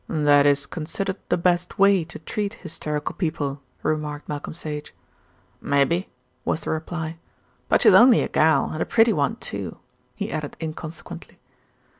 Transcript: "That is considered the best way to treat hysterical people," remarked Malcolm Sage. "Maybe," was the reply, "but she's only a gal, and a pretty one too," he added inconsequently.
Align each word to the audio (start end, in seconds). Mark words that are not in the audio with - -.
"That 0.09 0.47
is 0.47 0.65
considered 0.65 1.17
the 1.29 1.37
best 1.37 1.77
way 1.77 2.03
to 2.05 2.17
treat 2.17 2.55
hysterical 2.55 3.13
people," 3.13 3.61
remarked 3.83 4.27
Malcolm 4.27 4.55
Sage. 4.55 4.95
"Maybe," 5.61 6.09
was 6.43 6.61
the 6.61 6.71
reply, 6.71 7.19
"but 7.69 7.83
she's 7.83 7.93
only 7.93 8.21
a 8.21 8.27
gal, 8.27 8.71
and 8.71 8.81
a 8.81 8.85
pretty 8.87 9.13
one 9.13 9.35
too," 9.35 9.77
he 10.15 10.31
added 10.31 10.57
inconsequently. 10.59 11.37